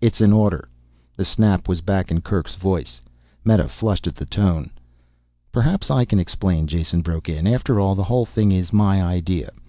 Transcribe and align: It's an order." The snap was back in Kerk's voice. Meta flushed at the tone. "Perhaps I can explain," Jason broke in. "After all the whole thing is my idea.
It's 0.00 0.20
an 0.20 0.32
order." 0.32 0.68
The 1.16 1.24
snap 1.24 1.66
was 1.66 1.80
back 1.80 2.12
in 2.12 2.20
Kerk's 2.20 2.54
voice. 2.54 3.00
Meta 3.44 3.66
flushed 3.66 4.06
at 4.06 4.14
the 4.14 4.24
tone. 4.24 4.70
"Perhaps 5.50 5.90
I 5.90 6.04
can 6.04 6.20
explain," 6.20 6.68
Jason 6.68 7.00
broke 7.02 7.28
in. 7.28 7.44
"After 7.48 7.80
all 7.80 7.96
the 7.96 8.04
whole 8.06 8.24
thing 8.24 8.52
is 8.52 8.72
my 8.72 9.02
idea. 9.02 9.50